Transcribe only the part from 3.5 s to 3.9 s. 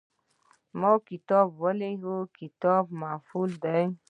دی.